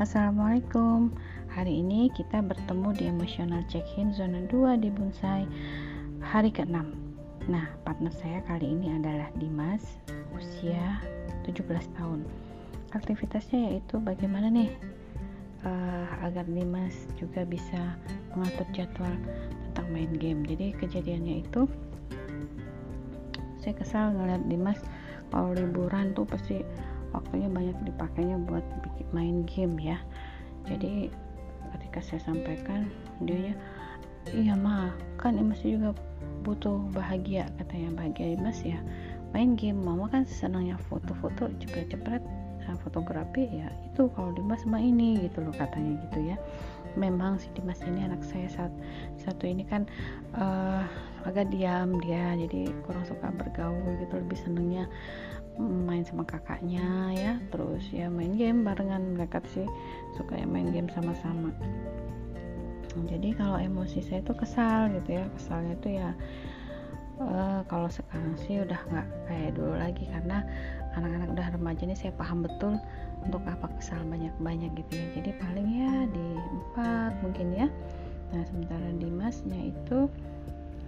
[0.00, 1.12] Assalamualaikum.
[1.52, 5.44] Hari ini kita bertemu di emosional check-in zona 2 di Bonsai
[6.24, 6.72] hari ke-6
[7.52, 10.00] Nah, partner saya kali ini adalah Dimas
[10.32, 11.04] Usia
[11.44, 12.24] 17 tahun.
[12.96, 14.72] Aktivitasnya yaitu bagaimana nih?
[15.68, 18.00] Uh, Agar Dimas juga bisa
[18.32, 19.12] mengatur jadwal
[19.68, 20.48] tentang main game.
[20.48, 21.68] Jadi kejadiannya itu
[23.60, 24.80] Saya kesal ngeliat Dimas
[25.28, 26.64] kalau liburan tuh pasti
[27.10, 29.98] waktunya banyak dipakainya buat bikin main game ya.
[30.66, 31.10] Jadi
[31.78, 32.90] ketika saya sampaikan
[33.22, 33.54] dia
[34.36, 35.96] iya mah kan Imas juga
[36.44, 37.94] butuh bahagia katanya.
[37.96, 38.78] Bahagia Imas ya
[39.34, 39.78] main game.
[39.80, 42.22] Mama kan senangnya foto-foto cepet-cepet
[42.68, 46.36] nah, fotografi ya itu kalau Dimas sama ini gitu loh katanya gitu ya.
[46.98, 48.72] Memang si Dimas ini anak saya saat
[49.14, 49.86] satu ini kan
[50.34, 50.82] uh,
[51.22, 54.84] agak diam dia jadi kurang suka bergaul gitu lebih senengnya
[55.58, 59.16] main sama kakaknya ya terus ya main game barengan.
[59.16, 59.66] Mereka sih
[60.14, 61.50] suka ya main game sama-sama.
[63.06, 65.24] Jadi kalau emosi saya tuh kesal gitu ya.
[65.34, 66.08] Kesalnya tuh ya
[67.22, 70.04] uh, kalau sekarang sih udah nggak kayak dulu lagi.
[70.10, 70.42] Karena
[70.94, 72.78] anak-anak udah remaja ini saya paham betul
[73.22, 75.06] untuk apa kesal banyak-banyak gitu ya.
[75.18, 77.68] Jadi paling ya di empat mungkin ya.
[78.30, 80.06] Nah sementara Dimasnya itu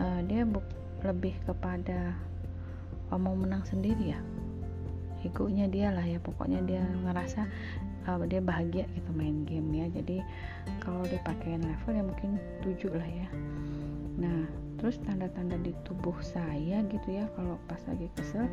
[0.00, 0.44] uh, dia
[1.04, 2.16] lebih kepada
[3.12, 4.20] oh, mau menang sendiri ya
[5.26, 6.18] egonya dia lah ya.
[6.22, 7.44] Pokoknya dia ngerasa
[8.06, 9.86] uh, dia bahagia gitu main game ya.
[9.90, 10.22] Jadi
[10.80, 12.30] kalau dipakai level ya mungkin
[12.62, 13.28] 7 lah ya.
[14.16, 17.26] Nah terus tanda-tanda di tubuh saya gitu ya.
[17.34, 18.46] Kalau pas lagi kesel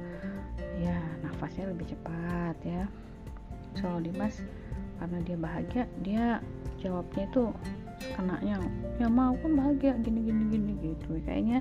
[0.82, 2.90] ya nafasnya lebih cepat ya.
[3.78, 4.42] Soal Dimas
[5.02, 6.26] karena dia bahagia dia
[6.80, 7.44] jawabnya itu
[8.14, 8.60] kenanya
[9.00, 11.18] ya mau kan bahagia gini gini gini gitu.
[11.24, 11.60] Kayaknya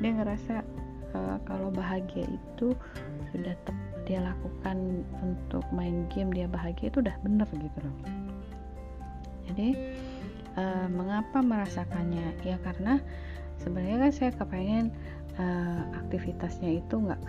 [0.00, 0.54] dia ngerasa
[1.14, 2.76] uh, kalau bahagia itu
[3.32, 7.96] sudah tepat dia lakukan untuk main game dia bahagia itu udah bener gitu loh.
[9.50, 9.68] Jadi
[10.56, 12.38] uh, mengapa merasakannya?
[12.46, 13.02] Ya karena
[13.58, 14.86] sebenarnya kan saya kepengen
[15.42, 17.22] uh, aktivitasnya itu nggak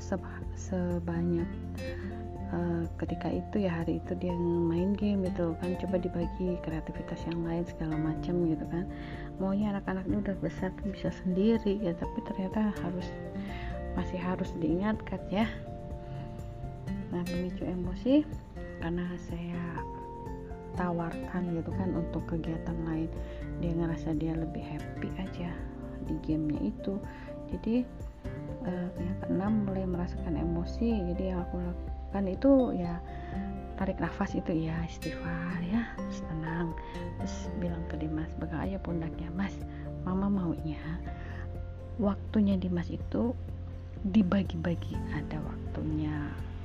[0.53, 1.49] sebanyak
[2.53, 5.73] uh, ketika itu ya hari itu dia main game gitu kan.
[5.81, 8.85] Coba dibagi kreativitas yang lain segala macam gitu kan.
[9.41, 13.09] Maunya anak-anak ini udah besar bisa sendiri ya tapi ternyata harus
[13.97, 15.49] masih harus diingatkan ya
[17.13, 18.27] nah memicu emosi
[18.83, 19.63] karena saya
[20.77, 23.09] tawarkan gitu kan untuk kegiatan lain.
[23.59, 25.49] Dia ngerasa dia lebih happy aja
[26.05, 27.01] di gamenya itu.
[27.49, 27.81] Jadi
[28.63, 31.01] uh, yang keenam mulai merasakan emosi.
[31.13, 33.01] Jadi yang aku lakukan itu ya
[33.77, 36.77] tarik nafas itu ya istighfar ya terus tenang.
[37.17, 39.57] Terus bilang ke Dimas pegang aja pundaknya Mas.
[40.05, 40.79] Mama maunya
[41.97, 43.33] waktunya Dimas itu
[44.05, 46.13] dibagi-bagi ada waktunya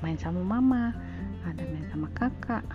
[0.03, 0.91] main sama mama
[1.47, 2.67] ada main sama kakak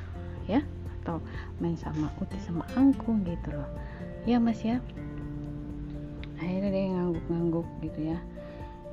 [0.47, 0.63] ya
[1.03, 1.19] atau
[1.59, 3.67] main sama uti sama angkung gitu loh.
[4.27, 4.83] Ya mas ya.
[6.39, 8.19] Akhirnya dia ngangguk-ngangguk gitu ya.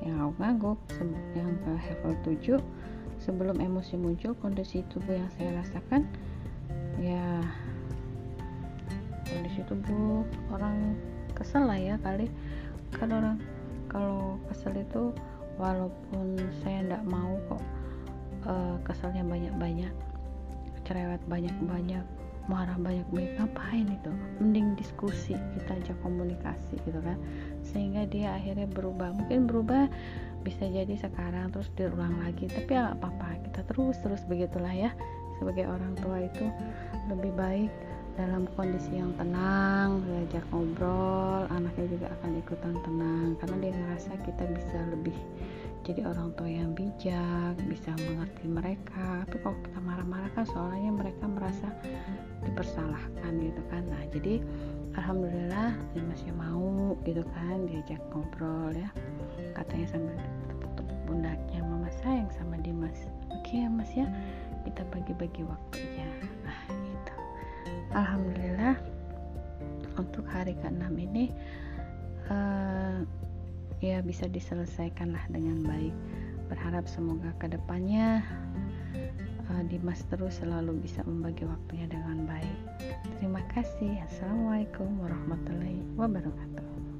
[0.03, 0.79] Yang ngangguk-ngangguk
[1.35, 6.03] yang ke level 7 sebelum emosi muncul kondisi tubuh yang saya rasakan
[6.99, 7.41] ya
[9.27, 10.95] kondisi tubuh orang
[11.35, 12.31] kesel lah ya kali.
[12.95, 13.39] Kan orang
[13.91, 15.11] kalau kesel itu
[15.59, 17.63] walaupun saya tidak mau kok
[18.45, 19.93] uh, keselnya banyak-banyak
[20.85, 22.05] cerewet banyak-banyak
[22.45, 23.41] marah banyak-banyak.
[23.41, 24.11] Ngapain itu?
[24.37, 27.17] Mending diskusi kita ajak komunikasi gitu kan.
[27.65, 29.13] Sehingga dia akhirnya berubah.
[29.17, 29.89] Mungkin berubah
[30.45, 32.45] bisa jadi sekarang terus diulang lagi.
[32.45, 34.93] Tapi ya apa-apa kita terus terus begitulah ya.
[35.41, 36.45] Sebagai orang tua itu
[37.11, 37.71] lebih baik
[38.15, 43.29] dalam kondisi yang tenang diajak ngobrol anaknya juga akan ikutan tenang.
[43.41, 45.17] Karena dia ngerasa kita bisa lebih
[45.85, 49.21] jadi orang tua yang bijak bisa mengerti mereka.
[49.29, 51.69] Tapi kalau kita marah-marah kan soalnya mereka merasa
[52.41, 53.85] dipersalahkan gitu kan.
[53.85, 54.41] Nah jadi
[54.97, 55.77] alhamdulillah
[56.09, 58.89] masih mau gitu kan diajak ngobrol ya.
[59.53, 60.17] Katanya sambil
[60.49, 63.05] tepuk-tepuk pundaknya mama sayang sama Dimas.
[63.29, 64.09] Oke ya mas ya.
[64.65, 66.09] Kita bagi-bagi waktunya.
[66.41, 67.13] Nah gitu.
[67.93, 68.75] Alhamdulillah
[70.01, 71.29] untuk hari ke-6 ini
[72.33, 73.05] uh,
[73.83, 75.95] ya bisa diselesaikanlah dengan baik.
[76.47, 78.21] Berharap semoga ke depannya
[79.49, 82.57] uh, Dimas terus selalu bisa membagi waktunya dengan baik.
[83.19, 83.99] Terima kasih.
[84.07, 86.94] Assalamualaikum warahmatullahi wabarakatuh